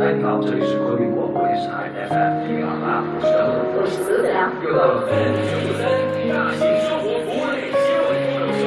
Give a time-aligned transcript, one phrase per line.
[0.00, 5.12] 嗨，你好，这里是昆明广播电视台 FM 零二八，我是张乐，我是泽良，又到了分
[5.44, 5.84] 九分
[6.24, 8.64] 大型生活服务类新闻脱口秀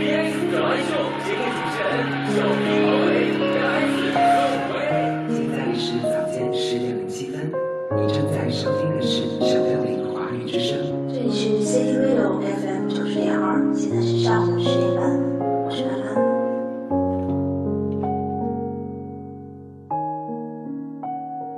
[0.00, 2.00] ，BS 的玩秀，节目主持人
[2.32, 3.28] 小皮王伟，
[3.60, 4.88] 来自各位。
[5.28, 7.52] 现在是早间十点零七分，
[8.00, 10.80] 你正在收听的是小标领华语之声。
[11.12, 14.96] 这里是 City Radio FM 九十点二，现在是上午十点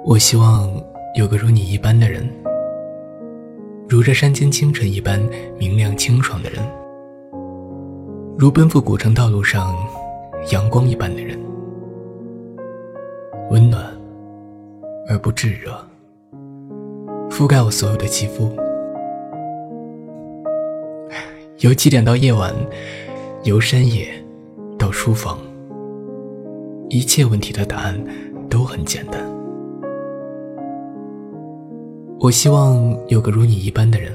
[0.05, 0.69] 我希望
[1.15, 2.29] 有个如你一般的人，
[3.88, 5.23] 如这山间清晨一般
[5.56, 6.61] 明亮清爽的人，
[8.37, 9.73] 如奔赴古城道路上
[10.51, 11.38] 阳光一般的人，
[13.51, 13.84] 温暖
[15.09, 15.70] 而不炙热，
[17.30, 18.50] 覆盖我所有的肌肤。
[21.62, 22.53] 由起点到夜晚，
[23.45, 24.09] 由山野
[24.77, 25.39] 到书房，
[26.89, 28.05] 一切问题的答案
[28.50, 29.21] 都很简单。
[32.23, 34.12] 我希望有个如你一般的人，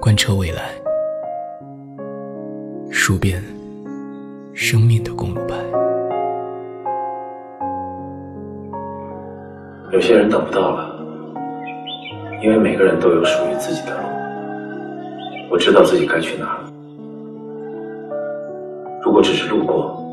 [0.00, 0.72] 贯彻未来，
[2.90, 3.40] 数遍
[4.52, 5.54] 生命的公路牌。
[9.92, 11.00] 有些人等不到了，
[12.42, 14.08] 因为每个人都有属于自己的路。
[15.52, 16.58] 我知道自己该去哪。
[19.04, 20.04] 如果只是路过，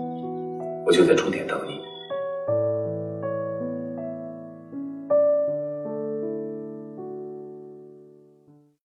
[0.85, 1.81] 我就在终点等你。